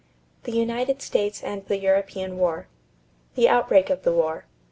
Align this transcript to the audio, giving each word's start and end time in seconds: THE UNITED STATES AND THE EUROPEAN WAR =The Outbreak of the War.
THE 0.45 0.51
UNITED 0.53 0.99
STATES 0.99 1.43
AND 1.43 1.67
THE 1.67 1.77
EUROPEAN 1.77 2.39
WAR 2.39 2.65
=The 3.35 3.47
Outbreak 3.47 3.91
of 3.91 4.01
the 4.01 4.11
War. 4.11 4.45